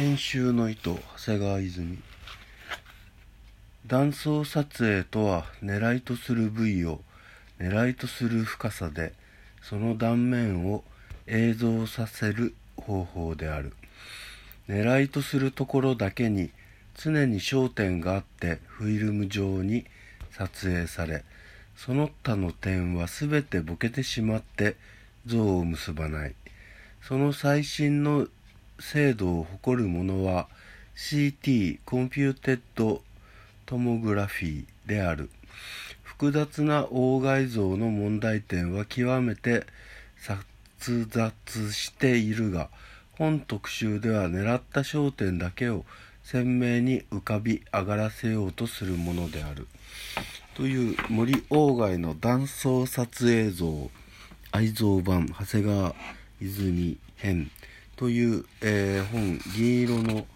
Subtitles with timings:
[0.00, 1.98] 編集の意図長谷川泉。
[3.86, 7.02] 断層撮影とは狙いとする部位を
[7.58, 9.12] 狙いとする深さで
[9.60, 10.84] その断面を
[11.26, 13.74] 映像させる方法である。
[14.70, 16.48] 狙いとするところだけに
[16.94, 19.84] 常に焦点があってフィルム上に
[20.30, 21.24] 撮影され
[21.76, 24.76] その他の点は全てボケてしまって
[25.26, 26.34] 像を結ばない。
[27.02, 28.28] その最新の
[28.80, 30.48] 精度を誇るものは
[30.96, 35.30] CT computed tomography である。
[36.02, 39.64] 複雑な対外像の問題点は極めて
[40.78, 42.68] 錯雑しているが
[43.12, 45.84] 本特集では狙った焦点だけを
[46.22, 49.66] 鮮明に浮かび上がらせようとするものである。
[50.54, 53.90] という森鴎外の断層撮影像。
[54.52, 55.94] 愛蔵版長谷川
[56.40, 57.50] 泉編。
[58.00, 60.26] という、えー、本銀色の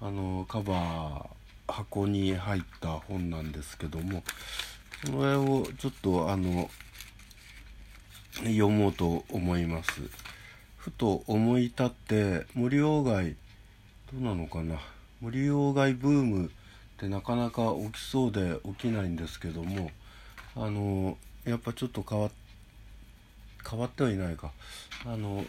[0.00, 4.22] あのカバー箱に入った本なんですけども
[5.06, 6.70] この絵をちょっとあの
[8.44, 9.90] 読もうと思います。
[10.76, 13.34] ふと思い立って森鴎外
[14.12, 14.76] どうなのかな？
[15.20, 16.50] 森鴎外ブームっ
[16.98, 19.90] てなかなか起きそうで起きないんですけども
[20.54, 22.30] あのやっぱちょっと変わ
[23.68, 24.52] 変わってはいないか。
[25.04, 25.44] あの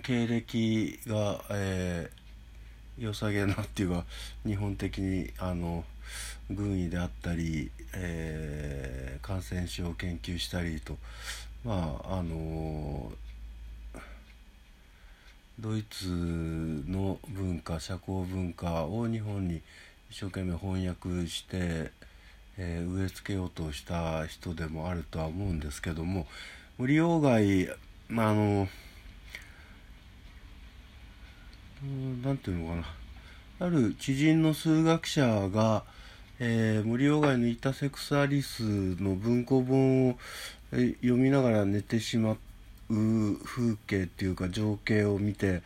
[0.00, 4.04] 経歴が、えー、良さげなっていうか
[4.46, 5.84] 日本的にあの
[6.50, 10.96] 軍医であったり、えー、感染症を研究したりと
[11.64, 13.12] まああの
[15.58, 19.60] ドイツの文化社交文化を日本に
[20.10, 21.92] 一生懸命翻訳して、
[22.56, 26.26] えー、植え付けようとした人でもあるとは思うんですけども
[26.78, 27.68] 森鴎外
[28.08, 28.68] まああの
[31.82, 35.84] 何ていうのかなある知人の数学者が、
[36.38, 38.62] えー、森鴎外の「イタセクサリス」
[39.00, 40.18] の文庫本を、
[40.72, 42.38] 読みながら寝てしまう
[43.44, 45.62] 風景っていうか情景を見て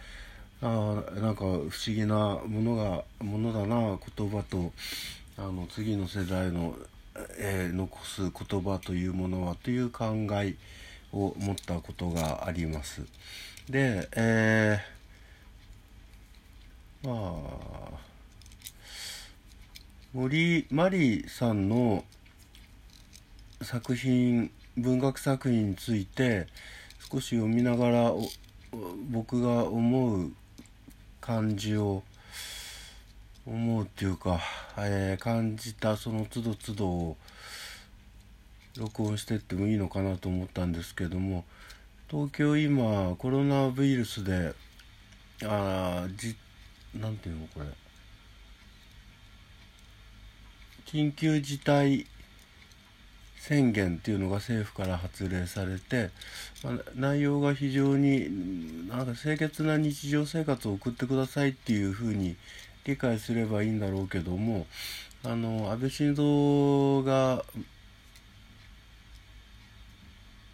[0.63, 4.73] あなんか不思議なものがものだな言葉と
[5.37, 6.77] あの次の世代の、
[7.39, 10.55] えー、残す言葉というものはという考え
[11.13, 13.03] を持ったことがあります。
[13.69, 14.94] で、えー
[17.05, 18.05] まあ
[20.15, 22.03] 森マリさんの
[23.61, 26.47] 作品文学作品について
[27.13, 28.13] 少し読みながら
[29.11, 30.33] 僕が思う
[31.21, 32.03] 感じを
[33.47, 34.41] 思うっていうか、
[34.79, 37.17] えー、感じたその都度都度を
[38.79, 41.45] 録音してってもいいのかなと思ったんですけども
[42.09, 44.55] 東京今コロナウイルスで
[45.45, 46.35] あじ
[47.01, 47.67] なんていうのこれ。
[50.87, 52.07] 緊急事態
[53.47, 56.11] 宣言っていうのが政府から発令されて、
[56.63, 62.37] まあ、内容が非常になんか清潔な日常生活を送ってくださいっていうふうに
[62.85, 64.67] 理解すればいいんだろうけども
[65.25, 67.45] あの安倍晋三が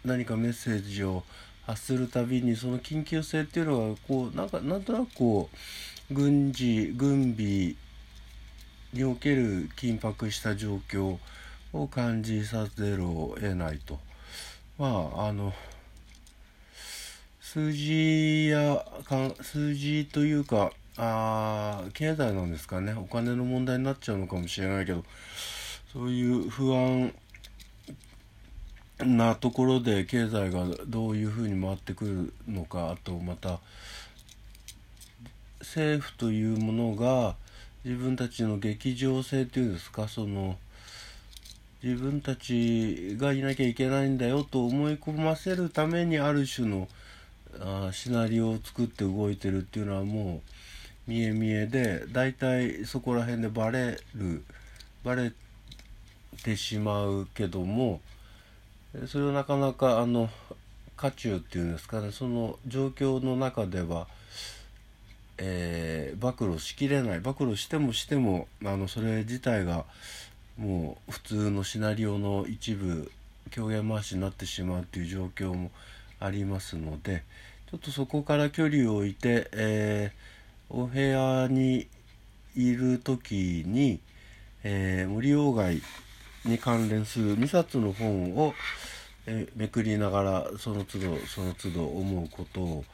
[0.03, 1.23] 何かメッセージを
[1.65, 5.57] 発するたびにその緊急性っていうのがこうなんかなんとなくこう
[6.13, 7.75] 軍事軍備
[8.93, 11.17] における緊迫した状況
[11.71, 13.97] を感じさせるを得ないと。
[14.77, 15.53] まああの
[17.39, 18.85] 数字や
[19.41, 22.93] 数字というかあ経済なんですかね。
[22.93, 25.05] お金の問題になっちゃうのかもしれないけど
[25.93, 27.13] そういう不安
[28.99, 33.59] なところで経済がどういうふうに回ってくるのかあとまた
[35.61, 37.35] 政府というものが
[37.83, 40.57] 自分たちの劇場性というんですかその
[41.83, 46.87] 自分たちがいなきゃいけないんだよと思い込ませるためにある種の
[47.59, 50.41] あシナリオを作って動いてるっていうのはも
[51.07, 54.43] う見え見えで大体そこら辺でバレる
[55.03, 55.31] バレ
[56.43, 57.99] てしまうけども
[59.07, 60.29] それをなかなかあの
[60.95, 64.07] 渦中っていうんですかねその状況の中では
[65.43, 67.19] えー、暴露しきれない。
[67.19, 69.85] 暴露してもしてもあのそれ自体が
[70.55, 73.11] もう普通のシナリオの一部
[73.49, 75.71] 狂言回しになってしまうという状況も
[76.19, 77.23] ありますので
[77.71, 81.87] ちょっとそこから距離を置いて、えー、お部屋に
[82.55, 83.99] いる時に、
[84.63, 85.81] えー、森鴎外
[86.45, 88.53] に関連する2冊の本を、
[89.25, 92.85] え、めくりながらその都度その都度思うことを、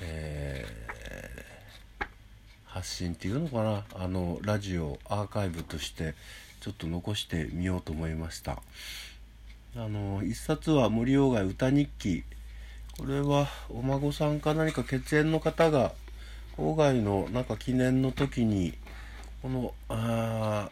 [0.00, 1.52] えー、
[2.72, 3.84] 発信っていうのかな？
[4.02, 6.14] あのラジオアーカイブとして
[6.62, 8.62] ちょっと残してみようと思いました。
[9.76, 12.24] あの一冊は森鴎外歌日記。
[12.98, 15.92] これはお孫さんか何か血縁の方が
[16.56, 18.72] 郊外のなんか記念の時に
[19.42, 20.70] このあ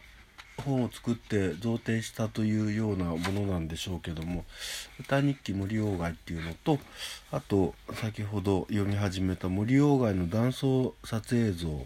[0.61, 4.45] 本を作って贈呈したというようなものなんでしょうけども
[4.99, 6.79] 歌日記森鴎外っていうのと
[7.31, 11.85] あと先ほど読み始めた森鴎外の断層撮影像。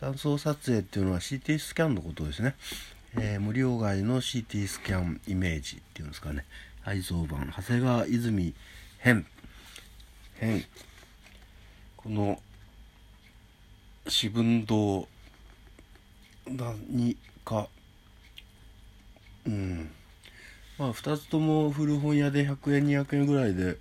[0.00, 2.54] 断層撮影っていうのは CT スキャンのことですね、
[3.18, 6.44] えー、森鴎外の CT スキャンイメージっていうんですかね。
[6.84, 8.54] 愛蔵版長谷川泉
[8.98, 9.26] 編。
[10.34, 10.64] 編。
[11.96, 12.38] この
[14.06, 15.08] 四分堂
[16.46, 17.68] 何か
[19.46, 19.90] うん
[20.78, 23.76] まあ2つとも古本屋で100円200円ぐらいで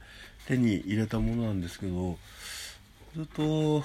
[0.47, 2.17] 手に入れたものなんですけど
[3.15, 3.83] ずっと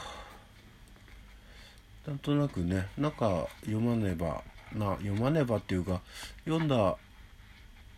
[2.06, 4.42] なんとなくね中読まねば
[4.72, 6.00] な読まねばっていうか
[6.44, 6.96] 読んだ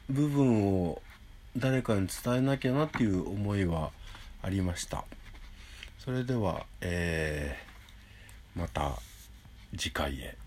[0.09, 1.03] 部分を
[1.57, 3.91] 誰かに伝えなきゃなっていう思いは
[4.43, 5.05] ありました
[5.99, 8.99] それでは、えー、また
[9.77, 10.42] 次回へ。